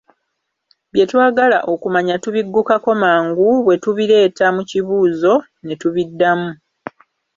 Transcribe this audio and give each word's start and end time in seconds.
Bye 0.91 1.05
twagala 1.11 1.57
okumanya 1.73 2.15
tubiggukako 2.23 2.91
mangu 3.03 3.47
bwe 3.65 3.75
tubireeta 3.83 4.45
mu 4.55 4.61
kibuuzo 4.69 5.33
ne 5.65 5.73
tubiddamu. 5.81 6.49